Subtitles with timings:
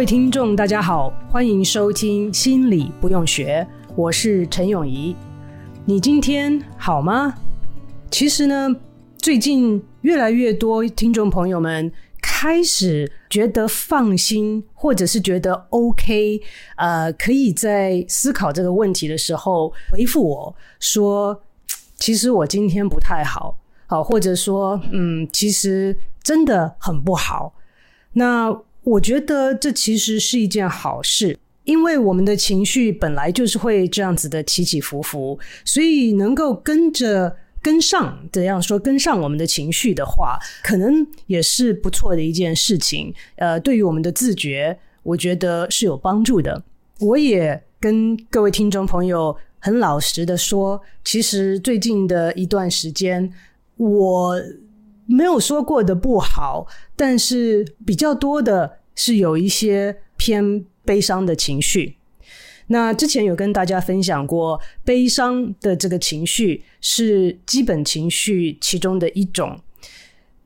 [0.00, 5.14] 各位听众，大家好，欢迎收听《心理不用学》，我是陈永仪。
[5.84, 7.34] 你今天好吗？
[8.10, 8.74] 其实呢，
[9.18, 11.92] 最近越来越多听众朋友们
[12.22, 16.40] 开始觉得放心，或者是觉得 OK，
[16.76, 21.42] 呃，可以在思考这个问题的时候回复我说
[22.00, 23.54] ：“其实我今天不太好，
[23.86, 27.52] 好，或者说，嗯，其实真的很不好。”
[28.14, 28.50] 那
[28.82, 43.12] 我觉得这其实是一件好事，因为我们的情绪本来就是会这样子的起起伏伏，所以能够跟着跟上，这样说跟上我们的情绪的话，可能也是不错的一件事情。
[43.36, 46.62] 呃，对于我们的自觉，我觉得是有帮助的。
[47.00, 53.30] 我也跟各位听众朋友很老实的说，其实最近的一段时间，
[53.76, 54.40] 我。
[55.10, 61.96] 没有说过的不好，但是比较多的是有一些偏悲伤的情绪。
[62.68, 69.60] 那之前有跟大家分享过，悲伤的这个情绪是基本情绪其中的一种。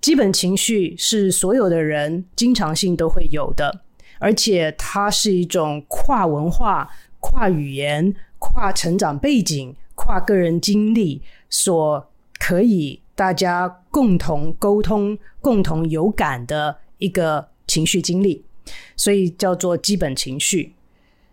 [0.01, 3.83] 基本情绪是所有的人经常性都会有的，
[4.19, 11.21] 而且它是一种跨文化、跨语言、跨成长背景、跨个人经历
[11.51, 13.01] 所可以。
[13.15, 18.45] 大家共同沟通、共同有感的一个情绪经历，
[18.97, 20.75] 所以叫做基本情绪。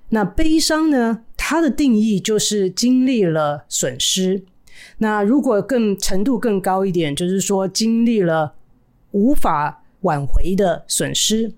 [0.10, 1.24] 那悲伤呢？
[1.38, 4.44] 它的定义就是经历了损失。
[5.00, 8.54] 那如果更程度更高一点，就是说经历了
[9.12, 11.54] 无法挽回的损失。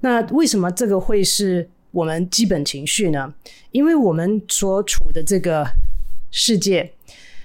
[0.00, 3.34] 那为什么这个会是我们基本情绪呢？
[3.72, 5.66] 因为我们所处的这个
[6.30, 6.94] 世界，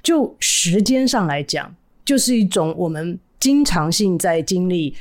[0.01, 1.75] 就时间上来讲。
[2.05, 4.95] 就是一种我们经常性在经历，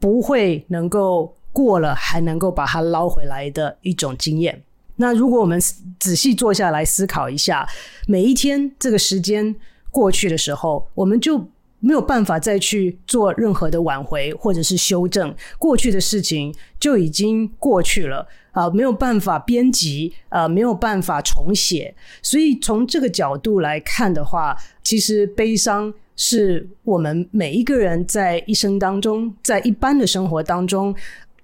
[0.00, 4.62] 不会能够过了还能够把它捞回来的一种经验。
[4.96, 5.60] 那如果我们
[6.00, 7.68] 仔细坐下来思考一下，
[8.08, 9.54] 每一天这个时间
[9.92, 11.38] 过去的时候，我们就
[11.78, 21.94] 没有办法再去做任何的挽回或者是修正，过去的事情就已经过去了啊，没有办法编辑啊，没有办法重写。
[22.20, 25.94] 所以从这个角度来看的话，其实悲伤。
[26.20, 30.92] 是我们每一个人在一生当中，在一般的生活当中，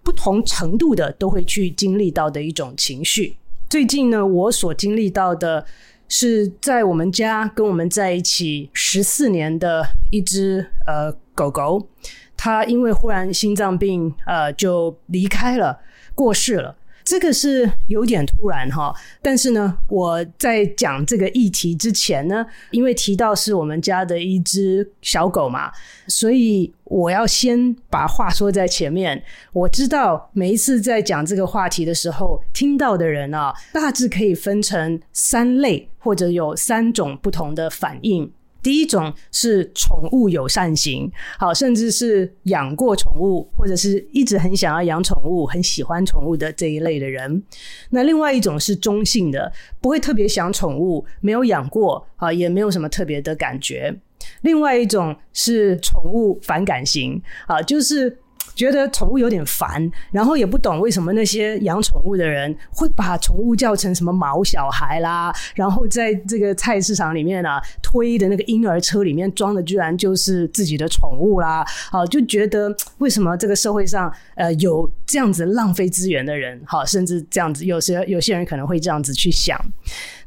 [0.02, 3.36] 不同程度的都会去经历到的一种情绪。
[3.70, 5.64] 最近呢，我所经历到的
[6.08, 11.88] 是在我们家跟我们在一起十四年的一只呃狗狗，
[12.36, 15.78] 它因为忽然心脏病呃就离开了，
[16.16, 16.74] 过世了。
[17.04, 25.70] 这个是有点突然哈，但是呢，我在讲这个议题之前呢，因为提到是我们家的一只小狗嘛，
[26.08, 29.22] 所以我要先把话说在前面。
[29.52, 38.32] 我知道每一次在讲这个话题的时候，听到的人啊，大致可以分成三类，或者有三种不同的反应。
[38.64, 41.08] 第一种是宠物友善型，
[41.38, 47.42] 好，甚至是养过宠物或者是一直很想要养宠物、很喜欢宠物的这一类的人。
[47.90, 49.52] 那另外一种是中性的，
[49.82, 53.94] 不会特别想宠物，没有养过啊，也没有什么特别的感觉。
[54.40, 58.18] 另外一种是宠物反感型，啊，就是。
[58.54, 79.58] 觉得宠物有点烦，然后也不懂为什么那些养宠物的人会把宠物叫成什么毛小孩啦，然后在这个菜市场里面啊推的那个婴儿车里面装的居然就是自己的宠物啦，好，就觉得为什么这个社会上呃有这样子浪费资源的人，好，甚至这样子有些有些人可能会这样子去想。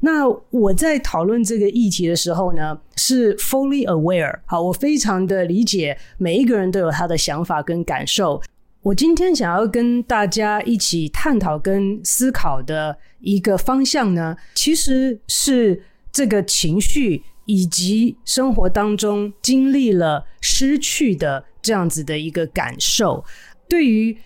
[0.02, 8.42] 那我在讨论这个议题的时候呢，是 fully aware，好，我非常的理解每一个人都有他的想法跟感受。
[8.82, 23.24] 我今天想要跟大家一起探讨跟思考的一个方向呢，其实是这个情绪以及生活当中经历了失去的这样子的一个感受，
[23.68, 24.18] 对于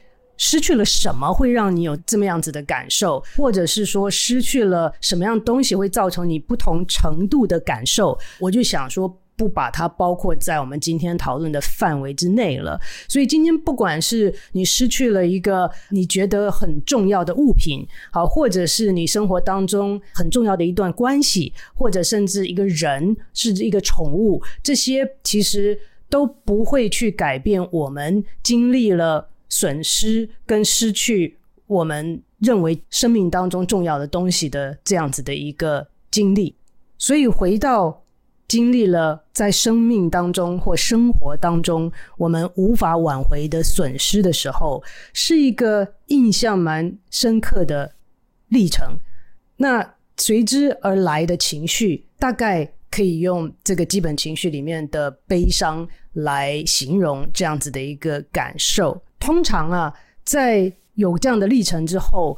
[0.42, 9.16] 失去了什么会让你有这么样子的感受，或者是说失去了什么样东西会造成你不同程度的感受，我就想说。
[9.38, 12.80] 不把它包括在我们今天讨论的范围之内了。
[13.08, 31.38] 所以今天不管是你失去了一个你觉得很重要的物品，好，或者是你生活当中很重要的一段关系，或者甚至一个人是一个宠物，这些其实都不会去改变我们经历了损失跟失去
[31.68, 36.56] 我们认为生命当中重要的东西的这样子的一个经历。
[36.98, 38.02] 所以回到。
[38.48, 44.84] 经历了在生命当中或生活当中我们无法挽回的损失的时候，
[45.14, 47.96] 是一个印象蛮深刻的
[48.50, 48.98] 历程。
[49.56, 59.02] 那随之而来的情绪，大概可以用这个基本情绪里面的悲伤来形容这样子的一个感受。
[59.22, 59.94] 通常啊，
[60.26, 62.38] 在有这样的历程之后，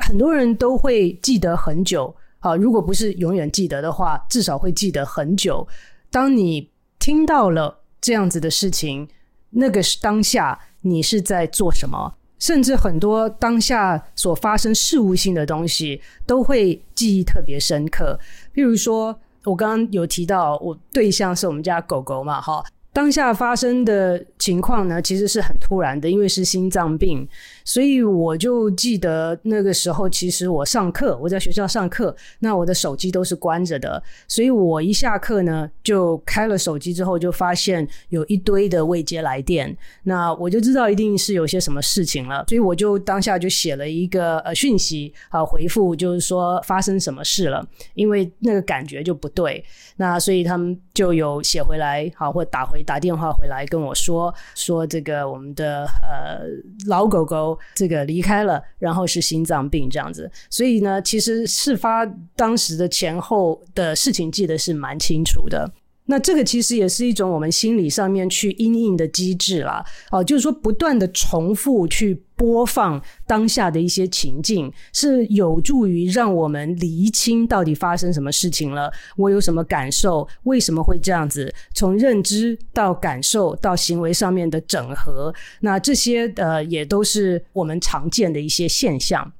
[0.00, 2.12] 很多人都会记得很久。
[2.40, 5.64] 啊，如果不是永远记得的话，至少会记得很久。
[6.10, 6.68] 当你
[6.98, 9.08] 听到了这样子的事情，
[9.50, 12.14] 那个是当下你是在做什么？
[12.40, 18.18] 甚至很多当下所发生事物性的东西，都会记忆特别深刻。
[18.50, 22.64] 比如说，我刚刚有提到，我对象是我们家狗狗嘛，哈。
[22.92, 27.26] 当下发生的情况呢，其实是很突然的，因为是心脏病，
[27.64, 49.64] 所以我就记得那个时候，其实我上课，我在学校上课，那我的手机都是关着的，所以我一下课呢，就开了手机之后，就发现有一堆的未接来电，那我就知道一定是有些什么事情了，所以我就当下就写了一个呃讯息啊回复，就是说发生什么事了，因为那个感觉就不对，
[49.96, 52.82] 那所以他们就有写回来，好或打回。
[52.84, 56.40] 打电话回来跟我说说这个我们的呃
[56.88, 62.04] 老狗狗这个离开了，然后是心脏病这样子，所以呢，其实事发
[62.34, 65.70] 当时的前后的事情记得是蛮清楚的。
[66.06, 89.32] 那这个其实也是一种我们心理上面去因应的机制啦，哦，就是说不断的重复去播放当下的一些情境，是有助于让我们厘清到底发生什么事情了，我有什么感受，为什么会这样子，从认知到感受到行为上面的整合，那这些呃也都是我们常见的一些现象。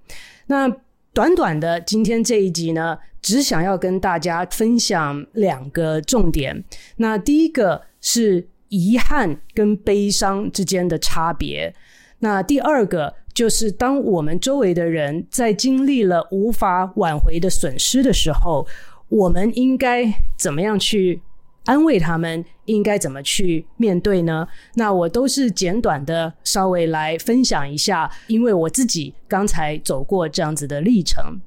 [0.47, 0.73] 那
[1.14, 6.64] 短短的今天这一集呢，只想要跟大家分享两个重点。
[6.97, 11.75] 那第一个是遗憾跟悲伤之间的差别。
[12.20, 18.67] 那第二个就是当我们周围的人在经历了无法挽回的损失的时候，
[19.09, 21.20] 我们应该怎么样去
[21.67, 22.43] 安慰他们？
[22.67, 24.47] 应该怎么去面对呢？
[24.75, 31.41] 那我都是简短的稍微来分享一下，因为我自己刚才走过这样子的历程。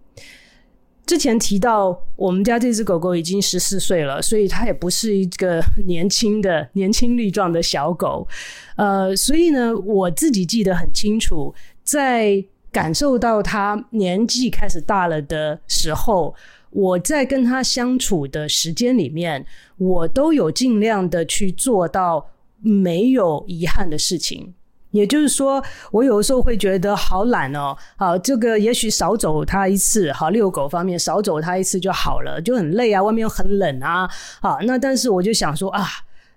[1.06, 8.28] 之前提到我们家这只狗狗已经十四岁了，所以它也不是一个年轻的、年轻力壮的小狗。
[8.76, 11.54] 呃，所以呢，我自己记得很清楚，
[11.84, 12.44] 在
[12.76, 16.36] 感受到他年纪开始大了的时候。
[16.72, 19.46] 我在跟他相处的时间里面，
[19.78, 24.54] 我都有尽量的去做到没有遗憾的事情。
[24.92, 34.06] 也就是说，我有的时候会觉得好懒哦，好，这个也许少走他一次，好，遛狗方面少走他一次就好了，就很累啊，外面又很冷啊，
[34.42, 35.88] 好，那但是我就想说啊，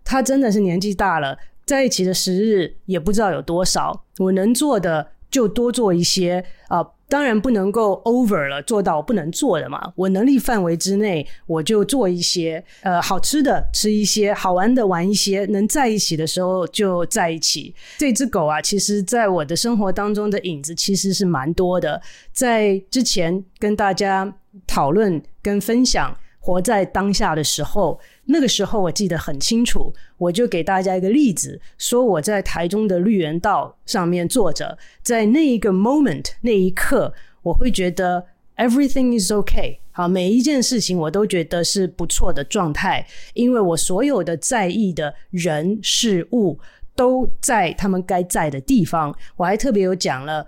[0.04, 1.36] 他真的是年纪大了，
[1.66, 6.87] 在一起的时日也不知道有多少，我能做的就多做一些啊。
[7.11, 9.90] 当然不能够 over 了，做到不能做的嘛。
[9.97, 17.75] 我能力范围之内，我就做一些，呃，好吃的吃一些，好玩的玩一些，能在一起的时候就在一起。
[17.97, 21.99] 这只狗啊，其实在我的生活当中的影子其实是蛮多的。
[22.30, 24.30] 在之前跟大家
[24.66, 26.14] 讨论跟分享。
[26.40, 38.23] 活在当下的时候，那个时候我记得很清楚，我就给大家一个例子，说我在台中的绿园道上面坐着，在那一个 moment 那一刻，我会觉得
[38.58, 46.58] everything is okay，好，每一件事情我都觉得是不错的状态，因为我所有的在意的人事物
[46.94, 50.47] 都在他们该在的地方，我还特别有讲了，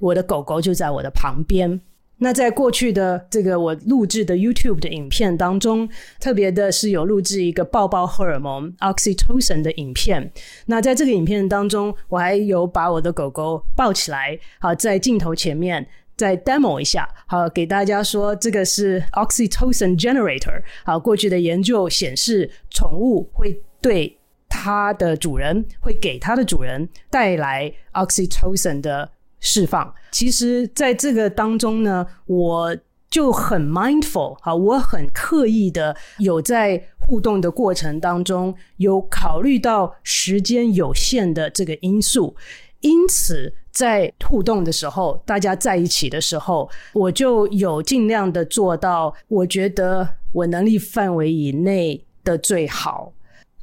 [0.00, 1.80] 我的狗狗就在我的旁边。
[2.22, 5.88] 那在过去的这个我录制的 YouTube 的影片当中，
[6.20, 10.30] 特别的是有录制一个抱抱荷尔蒙 Oxytocin 的影片。
[10.66, 20.62] 那在这个影片当中，我还有把我的狗狗抱起来，好，在镜头前面，再 demo 一下，好，给大家说这个是 oxytocin generator。
[20.84, 24.14] 好，过去的研究显示，宠物会对
[24.46, 29.10] 它的主人，会给它的主人带来 oxytocin 的
[29.40, 29.92] 释放。
[30.12, 32.76] 其实，在这个当中呢，我
[33.10, 42.36] 就很 mindful，好，我很刻意的有在互动的过程当中，有考虑到时间有限的这个因素。
[42.80, 53.12] 因此，在互动的时候，大家在一起的时候，我就有尽量的做到，我觉得我能力范围以内的最好。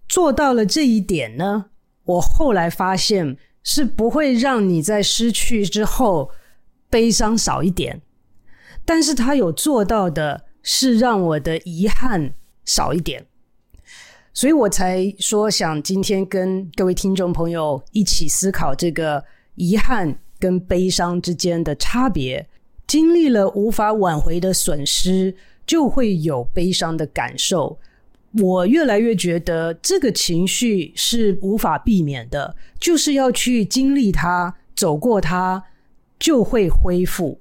[0.08, 1.66] 做到了这一点呢，
[2.04, 6.32] 我后来发现是不会让你在失去之后
[6.90, 8.02] 悲伤少一点，
[8.86, 12.34] 但是他有做到的是让我的遗憾
[12.64, 13.26] 少一点。
[14.34, 19.22] 所以我才说想今天跟各位听众朋友一起思考这个
[19.56, 22.48] 遗憾跟悲伤之间的差别。
[22.88, 27.78] 经历了无法挽回的损失，就会有悲伤的感受。
[28.42, 35.64] 我越来越觉得这个情绪是无法避免的，就是要去经历它，走过它，
[36.20, 37.40] 就会恢复。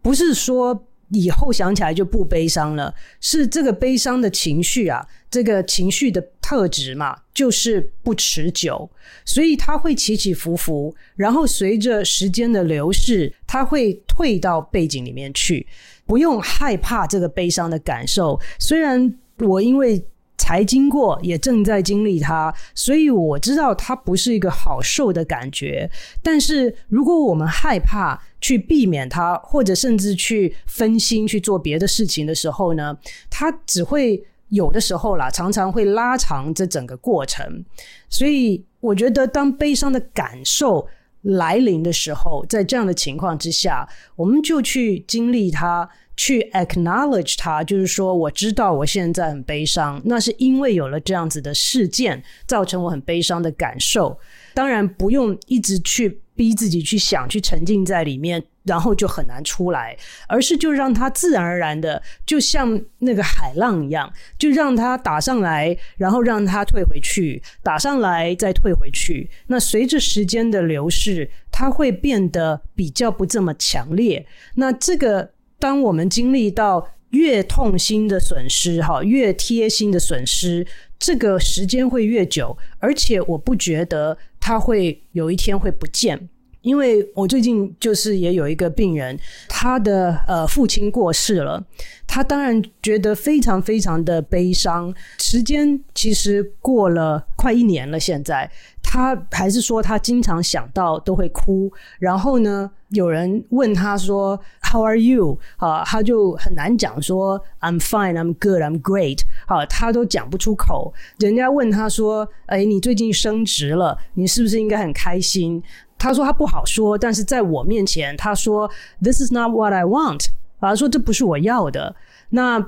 [0.00, 5.06] 不是说以后想起来就不悲伤了，是这个悲伤的情绪啊。
[5.30, 8.90] 这个情绪的特质嘛，就是不持久，
[9.24, 15.66] 所以它会起起伏伏，然后随着时间的流逝，它会退到背景里面去。
[16.04, 20.04] 不用害怕这个悲伤的感受，虽然我因为
[20.42, 25.88] 才经过，也正在经历它，所以我知道它不是一个好受的感觉。
[26.22, 32.98] 但是如果我们害怕去避免它，或者甚至去分心去做别的事情的时候呢，
[33.30, 34.22] 它只会。
[34.52, 37.64] 有的时候啦，常常会拉长这整个过程，
[38.10, 40.86] 所以我觉得，当悲伤的感受
[41.22, 54.18] 来临的时候，在这样的情况之下，我们就去经历它，去 acknowledge 它，就是说，我知道我现在很悲伤，那是因为有了这样子的事件，造成我很悲伤的感受。
[54.54, 58.44] 当然，不用一直去逼自己去想，去沉浸在里面。
[58.64, 59.96] 然后就很难出来，
[60.28, 69.28] 而是就让它自然而然的，就像那个海浪一样，就让它打上来，然后让它退回去，打上来再退回去。
[69.48, 74.24] 那随着时间的流逝，它会变得比较不这么强烈。
[74.54, 75.28] 那这个，
[75.62, 80.66] 当我们经历到越痛心的损失，哈，越贴心的损失，
[80.98, 86.28] 这个时间会越久，而且我不觉得它会有一天会不见。
[86.62, 91.64] 因为我最近就是也有一个病人，他的呃父亲过世了，
[92.06, 94.92] 他当然觉得非常非常的悲伤。
[95.18, 98.50] 时间其实过了快一年了，现在
[98.92, 101.72] 他还是说他经常想到都会哭。
[101.98, 110.92] 然后呢，有人问他说 “How are you？” 啊，他就很难讲说 “I'm fine, I'm good, I'm great”，啊，他都讲不出口。
[111.20, 115.62] 人家问他说：“哎，你最近升职了，你是不是应该很开心？”
[115.96, 118.70] 他说他不好说，但是在我面前，他说
[119.02, 120.26] "This is not what I want"，
[120.60, 121.96] 他说这不是我要的。
[122.28, 122.62] 那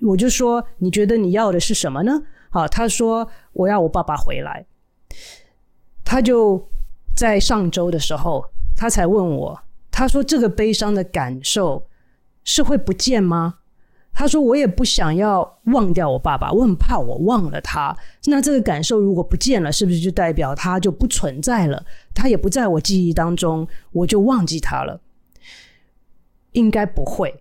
[0.00, 2.20] 我就说你觉得你要的是什么呢？
[2.50, 4.66] 好，他说我要我爸爸回来。
[6.10, 6.60] 他就
[7.14, 9.56] 在上周的时候，他才问我，
[9.92, 11.86] 他说这个悲伤的感受
[12.42, 13.58] 是会不见吗？
[14.12, 17.96] 他说：“我也不想要忘掉我爸爸，我很怕我忘了他。
[18.24, 21.80] 那这个感受如果不见了，是不是就代表他就不存在了？
[22.12, 25.00] 他也不在我记忆当中，我就忘记他了？
[26.50, 27.32] 应该不会。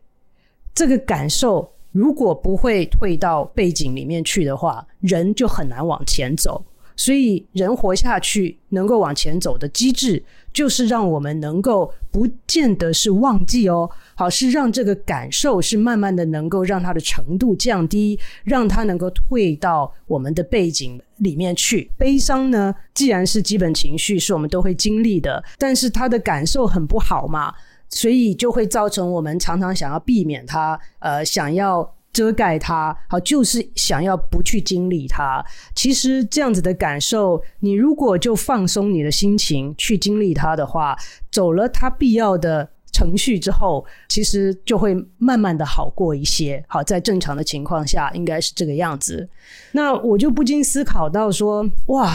[0.75, 6.63] 这个感受如果不会退到背景里面去的话，人就很难往前走。”
[6.99, 21.89] 所以，人活下去能够往前走的机制，就是让我们能够不见得是忘记哦，好，是让这个感受是慢慢的能够让它的程度降低，让它能够退到我们的背景里面去。
[21.97, 27.53] 悲伤呢，既然是基本情绪，是我们都会经历的，但是它的感受很不好嘛，
[27.87, 31.95] 所以就会造成我们常常想要避免它，呃，想要。
[32.11, 35.43] 遮盖它，好，就是想要不去经历它。
[35.75, 40.95] 其实这样子的感受，你如果就放松你的心情去经历它的话，
[41.31, 46.63] 走了它必要的程序之后，其实就会慢慢的好过一些。
[46.67, 49.29] 好，在正常的情况下，应该是这个样子。
[49.71, 52.11] 那我就不禁思考到说，哇，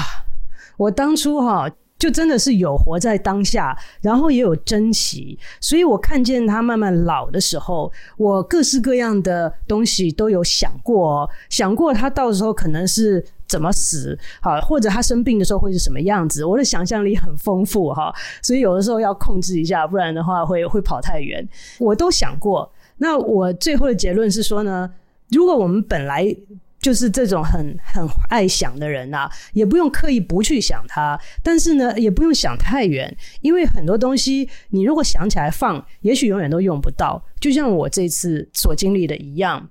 [0.76, 1.70] 我当初哈。
[2.04, 11.30] 就真的是有活在当下，然后也有珍惜，所以我看见他慢慢老的时候，我各式各样的东西都有想过，哦。
[11.48, 21.48] 想过他到时候可能是怎么死，好，或者他生病的时候会是什么样子，我的想象力很丰富哈，所以有的时候要控制一下，不然的话会会跑太远。
[21.78, 24.90] 我都想过，那我最后的结论是说呢，
[25.30, 26.36] 如果我们本来
[26.84, 37.24] 就是这种很很爱想的人啊，也不用刻意不去想它，但是呢，也不用想太远，因为很多东西你如果想起来放，也许永远都用不到。
[37.40, 39.66] 就像我这次所经历的一样，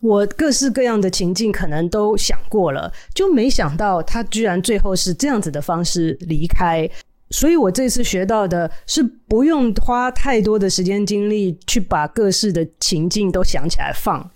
[0.00, 6.88] 我各式各样的情境可能都想过了，就没想到他居然最后是这样子的方式离开。
[7.30, 14.30] 所以我这次学到的是，不用花太多的时间精力去把各式的情境都想起来放。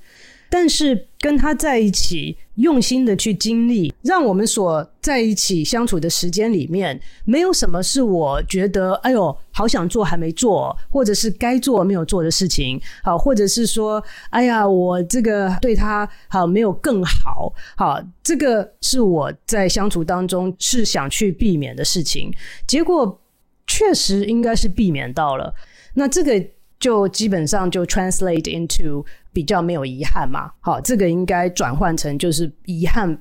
[0.51, 22.33] 但是跟他在一起，用心的去经历，让我们所在一起相处的时间里面，没有什么是我觉得，哎呦，好想做还没做，或者是该做没有做的事情，好，或者是说，哎呀，我这个对他好没有更好，好，这个是我在相处当中是想去避免的事情，
[22.67, 23.21] 结果
[23.67, 25.53] 确实应该是避免到了，
[25.95, 26.43] 那这个。
[26.79, 33.21] 就基本上就 translate into 比较没有遗憾嘛，好，这个应该转换成就是遗憾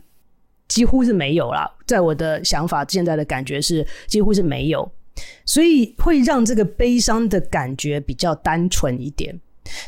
[0.67, 4.91] 几乎是没有了，在我的想法现在的感觉是几乎是没有，
[5.45, 9.39] 所以会让这个悲伤的感觉比较单纯一点。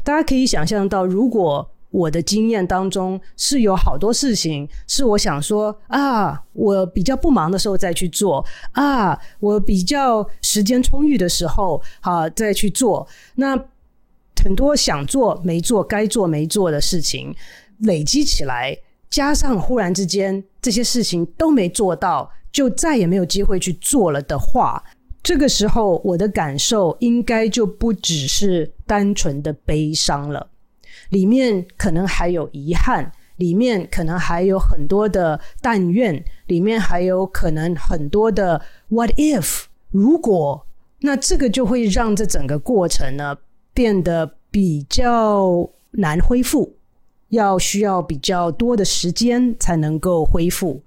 [0.04, 13.08] 大家可以想象到，如果我的经验当中是有好多事情是我想说啊，我比较不忙的时候再去做啊，我比较时间充裕的时候啊再去做。
[13.36, 13.58] 那
[14.44, 17.36] 很多想做没做、该做没做的事情
[17.80, 18.78] 累积起来，
[19.10, 24.84] 加上忽然之间这些事情都没做到，就再也没有机会去做了的话，
[25.24, 30.48] 这个时候我的感受应该就不只是单纯的悲伤了。
[31.10, 40.66] 里面可能还有遗憾，里面可能还有很多的但愿，里面还有可能很多的 what if，如果，
[41.02, 43.38] 那这个就会让这整个过程呢
[43.74, 46.76] 变得比较难恢复，
[47.30, 50.82] 要需要比较多的时间才能够恢复。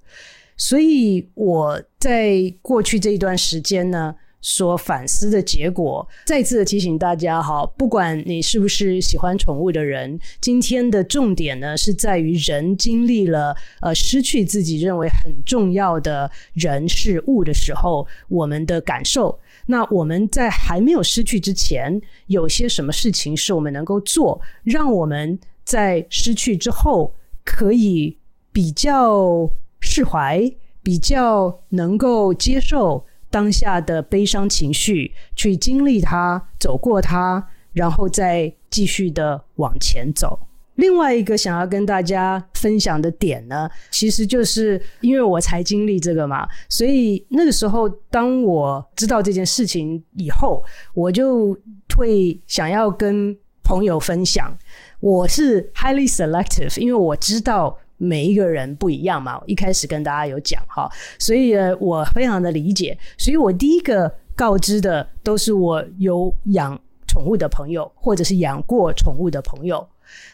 [0.57, 4.15] 所以我在过去这一段时间呢。
[4.43, 19.39] 所反思的结果，再次的提醒大家哈，不管你是不是喜欢宠物的人，今天的重点呢是在于人经历了呃失去自己认为很重要的人事物的时候，我们的感受。
[19.67, 28.19] 那我们在还没有失去之前，有些什么事情是我们能够做，让我们在失去之后可以
[28.53, 30.53] 比较释怀，
[30.83, 33.07] 比较能够接受。
[33.33, 40.39] 当下的悲伤情绪，去经历它，走过它，然后再继续的往前走。
[40.75, 50.63] 另外一个想要跟大家分享的点呢，其实就是因为我才经历这个嘛，所以那个时候当我知道这件事情以后，
[50.95, 51.57] 我就
[51.97, 54.55] 会想要跟朋友分享。
[55.01, 57.79] 我是 highly selective，因为我知道。
[58.03, 69.87] 每一个人不一样嘛，一开始跟大家有讲哈，所以我非常的理解，所以我第一个告知的都是我有养宠物的朋友，或者是养过宠物的朋友。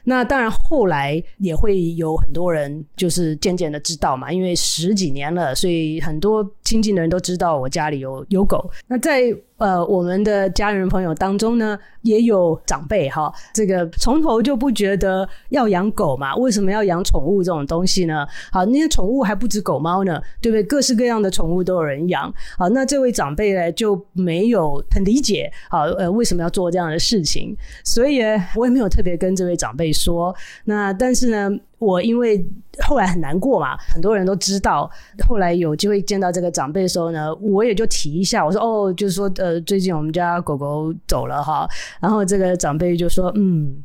[0.02, 8.68] 那当然，后来也会有很多人，就是渐渐的知道嘛，因为十几年了，所以很多亲近的人都知道我家里有有狗。
[8.88, 18.26] 那在呃我们的家人朋友当中呢，也有长辈哈，这个从头就不觉得要养狗嘛，为什么要养宠物这种东西呢？
[18.50, 20.62] 好，那些宠物还不止狗猫呢，对不对？
[20.62, 22.32] 各式各样的宠物都有人养。
[22.56, 27.56] 好，那这位长辈呢就没有很理解，好，呃，为什么要做这样的事情？
[27.84, 28.20] 所以
[28.54, 30.34] 我也没有特别跟这位长辈说。
[30.64, 32.44] 那但是呢，我因为
[32.80, 34.90] 后来很难过嘛，很多人都知道。
[35.28, 41.68] 后来有机会见到这个长辈的时候呢，我也就提一下，我说哦，就是说呃，最近我们家狗狗走了哈。
[42.00, 43.76] 然后这个长辈就说嗯，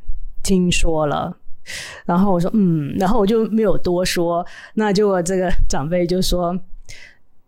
[0.44, 1.36] 听说了。
[2.06, 4.46] 然后我说嗯，然后我就没有多说。
[4.74, 6.58] 那就这个长辈就说，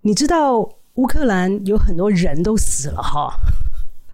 [0.01, 0.59] 你知道
[0.93, 3.33] 乌克兰有很多人都死了哈。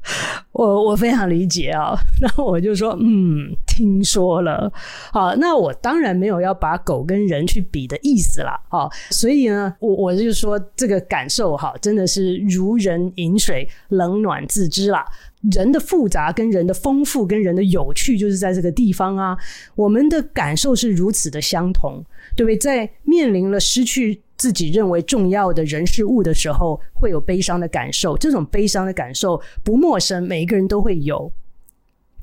[0.52, 4.72] 我我非常理解啊， 然后我就说，嗯，听说了，
[5.12, 15.06] 好，那我当然没有要把狗跟人去比的意思啦，好，所以呢，我我就说这个感受哈，真的是如人饮水，冷暖自知啦。
[15.52, 19.36] 人的复杂跟人的丰富跟人的有趣，就是在这个地方啊，
[19.74, 22.00] 我们的感受是如此的相同，
[22.36, 22.58] 对不对？
[22.58, 24.22] 在面临了失去。
[24.38, 28.18] 自己认为重要的人事物的时候，会有悲伤的感受。
[28.18, 31.32] 这种悲伤的感受不陌生，每一个人都会有。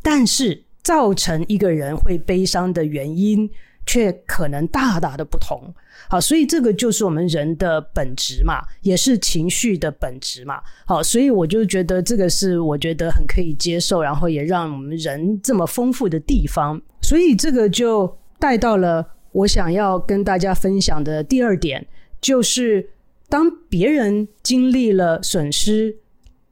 [0.03, 3.49] 但是，造成一个人会悲伤的原因，
[3.87, 5.73] 却可能大大的不同。
[6.09, 10.61] 好，所以这个就是我们人的本质嘛，也是情绪的本质嘛。
[10.87, 16.83] 好，所以我就觉得这个是我觉得很可以接受，然后也让我们人这么丰富的地方。
[17.01, 19.07] 所以这个就带到了
[19.39, 21.87] 我想要跟大家分享的第二点，
[22.21, 22.91] 就是
[23.29, 25.97] 当别人经历了损失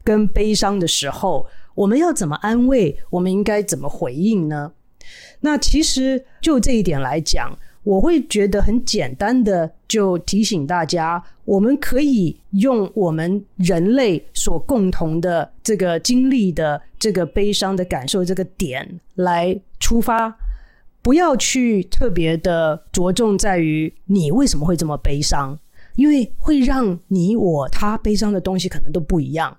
[0.04, 2.96] 跟悲伤的时候，我们要怎么安慰？
[3.10, 4.70] 我们应该怎么回应呢？
[5.40, 20.38] 那其实就这一点来讲，我会觉得很简单的，就提醒大家，我们可以用我们人类所共同的这个经历的这个悲伤的感受这个点来出发，
[21.06, 25.56] 不要去特别的着重在于你为什么会这么悲伤，
[25.94, 29.56] 因为会让你我他悲伤的东西可能都不一样，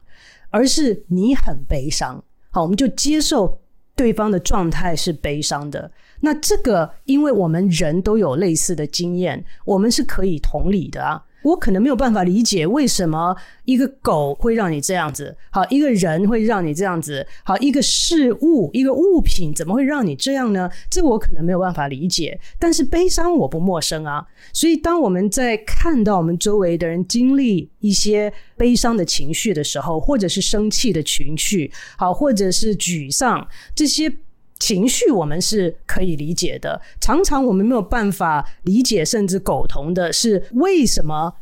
[0.49, 3.62] 而是你很悲伤，好，我们就接受。
[3.95, 11.23] 对方的状态是悲伤的，那这个，因为我们人都有类似的经验，我们是可以同理的啊。
[11.43, 20.69] 我可能没有办法理解为什么一个狗会让你这样子，好，一个人会让你这样子，好，一个事物、一个物品怎么会让你这样呢？
[20.89, 22.39] 这我可能没有办法理解。
[22.60, 34.12] 但是悲伤我不陌生啊，所以当我们在看到我们周围的人经历一些悲伤的情绪的时候，或者是生气的情绪，好，或者是沮丧这些。
[34.59, 41.33] 情绪我们是可以理解的，常常我们没有办法理解甚至苟同的是为什么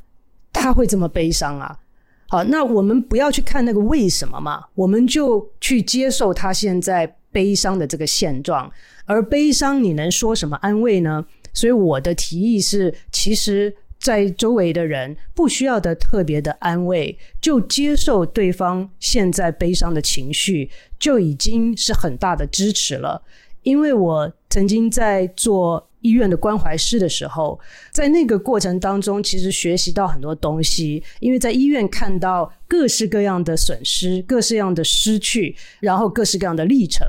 [0.52, 1.80] 他会这么悲伤啊？
[2.28, 8.72] 好，那我们不要去看那个为什么嘛，我们就去接受他现在悲伤的这个现状。
[9.06, 11.26] 而悲伤你能说什么安慰呢？
[11.54, 13.76] 所以我的提议是，其实。
[14.00, 23.22] 在周围的人不需要的特别的安慰，就接受对方现在悲伤的情绪，就已经是很大的支持了。
[23.64, 25.85] 因为我曾经在做。
[26.06, 27.60] 医院的关怀师的时候，
[27.92, 31.02] 在那个过程当中，其实学习到很多东西。
[31.20, 37.08] 因为在医院看到各式各样的损失、各式各样的失去，然后各式各样的历程。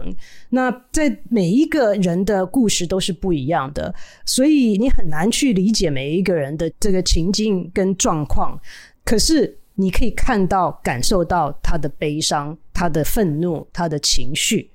[0.51, 8.59] 那在每一个人的故事都是不一样的，所以你很难去理解每一个人的这个情境跟状况。
[9.05, 14.71] 可是你可以看到、感受到他的悲伤、他的愤怒、他的情绪。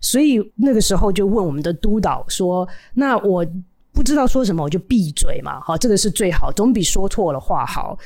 [0.00, 3.44] 所以那个时候就问我们的督导说：“那我
[3.92, 7.98] 不知道说什么，我就闭嘴嘛，好，这个是最好，总比说错了话好。”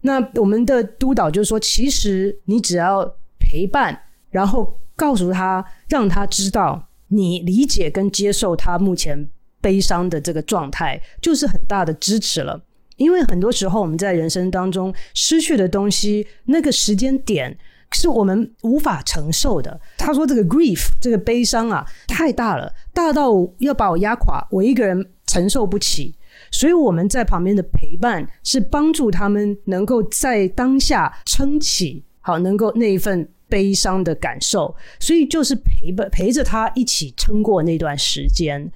[0.00, 3.04] 那我们的督导就说：“其实你只要
[3.38, 3.98] 陪伴，
[4.30, 9.28] 然后告诉他，让他知道你理解跟接受他目前
[9.60, 12.60] 悲伤的这个状态，就是很大的支持了。
[12.96, 17.56] 因为很多时候我们在人生当中失去的东西，那个时间点。”
[17.92, 19.80] 是我们无法承受的。
[19.96, 26.14] 他说：“这个 grief，这个悲伤啊，太大了，大到要把我压垮，我一个人承受不起。
[26.50, 34.74] 所以我们在旁边的陪伴，是帮助他们能够在当下撑起，好，能够那一份悲伤的感受。
[35.00, 38.70] 所以就是陪伴陪着他一起撑过那段时间。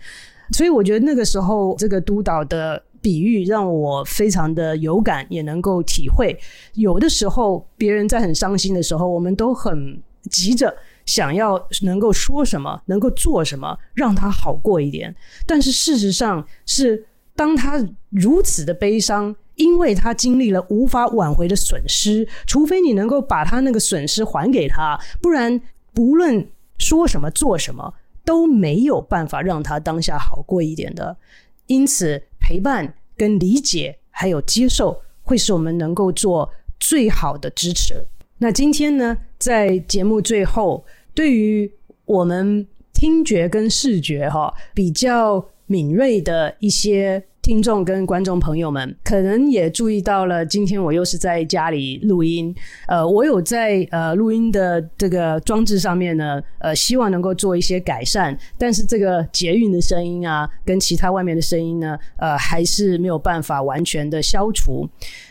[0.53, 6.39] 所以我觉得那个时候，这个督导的。”比喻让我非常的有感，也能够体会。
[6.75, 10.75] 有的时候，别人在很伤心的时候，我们都很急着
[11.07, 15.15] 想要能够说什么，能够做什么，让他好过一点。
[15.47, 25.61] 但是事实上是，当他如此的悲伤，因为他经历了无法挽回的损失，除非你能够把他那个损失还给他，不然
[25.95, 31.17] 不论说什么做什么，都没有办法让他当下好过一点的。
[31.71, 32.21] 因此。
[32.43, 37.95] 陪伴、跟理解，还有接受，会是我们能够做最好的支持。
[38.39, 41.71] 那今天呢，在节目最后，对于
[42.07, 47.23] 我们听觉跟视觉哈比较敏锐的一些。
[47.43, 52.55] 听众跟观众朋友们，可能也注意到了，今天我又是在家里录音。
[52.87, 58.37] 呃，我有在呃录音的这个装置上面呢，呃，希望能够做一些改善。
[58.59, 64.87] 但是这个捷运的声音啊，跟其他外面的声音呢，呃，还是没有办法完全的消除。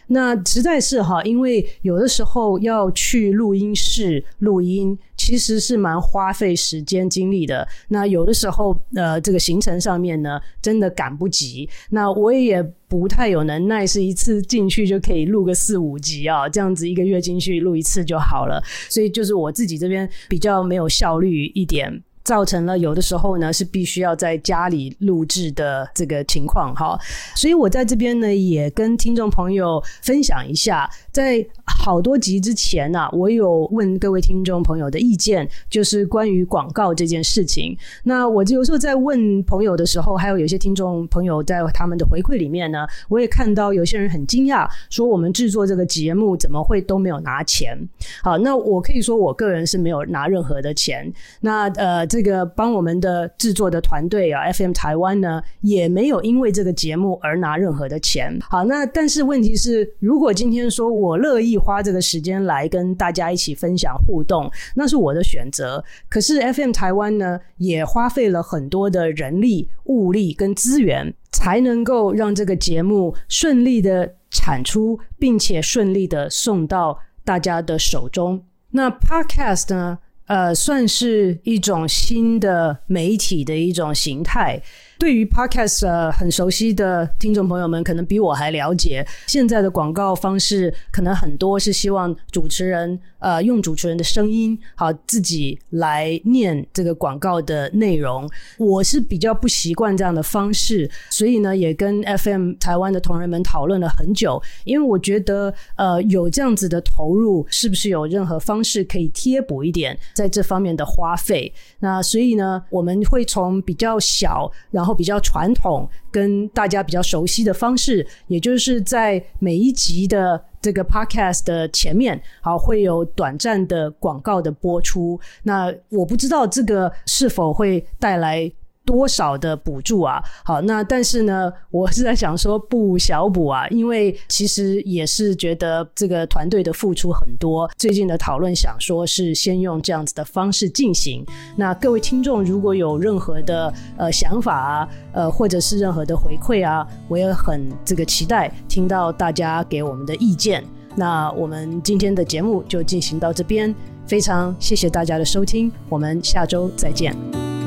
[0.10, 7.68] 那实在是哈，因为有的时候要去录音室录音，其实是蛮花费时间精力的。
[7.90, 11.70] 那有的时候，呃，这个行程上面呢，真的赶不及。
[11.92, 18.62] 那我也不太有能耐，是一次进去就可以录个四五集啊，这样子一个月进去录一次就好了。
[18.90, 22.04] 所以就是我自己这边比较没有效率一点。
[22.30, 26.96] 造成了有的时候呢是必须要在家里录制的这个情况哈。
[27.36, 37.76] 所以我在这边呢也跟听众朋友分享一下，在好多集之前呢、我有问各位听众朋友的意见，就是关于广告这件事情。
[38.04, 47.76] 那我有时候在问朋友的时候，还有有些听众朋友在他们的回馈里面呢，我也看到有些人很惊讶，说我们制作这个节目怎么会都没有拿钱？
[48.22, 51.12] 好，那我可以说我个人是没有拿任何的钱。
[51.42, 58.38] 那呃，这这个帮我们的制作的团队啊，FM 台湾呢，也没有因为这个节目而拿任何的钱。
[58.42, 65.82] 好，那但是问题是，如果今天说我乐意花这个时间来跟大家一起分享互动，那是我的选择。
[66.10, 78.44] 可是 FM 台湾呢，也花费了很多的人力、物力跟资源，才能够让这个节目顺利的产出，并且顺利的送到大家的手中。
[78.72, 80.00] 那 Podcast 呢？
[80.30, 84.62] 呃，算是一种新的媒体的一种形态。
[85.00, 98.30] 对于 Podcast、很熟悉的听众朋友们，可能比我还了解现在的广告方式，可能很多是希望主持人呃用主持人的声音，好自己来念这个广告的内容。
[98.58, 111.52] 我是比较不习惯这样的方式，所以呢，也跟 FM 台湾的同仁们讨论了很久，因为我觉得呃有这样子的投入，是不是有任何方式可以贴补一点在这方面的花费？
[111.80, 125.20] 那所以呢，我们会从比较小，然后比较传统、跟大家比较熟悉的方式，也就是在每一集的这个 podcast 的前面，好，会有短暂的广告的播出。
[125.44, 128.52] 那我不知道这个是否会带来。
[128.90, 130.20] 多少的补助啊？
[130.44, 137.70] 好，那但是呢，我是在想说不小补啊，因为其实也是觉得这个团队的付出很多。
[137.78, 141.24] 最近的讨论想说是先用这样子的方式进行。
[141.56, 150.64] 那各位听众如果有任何的呃想法啊，呃或者是任何的回馈啊，我也很这个期待听到大家给我们的意见。
[150.96, 153.74] 那我们今天的节目就进行到这边，
[154.08, 157.59] 非常谢谢大家的收听，我们下周再见。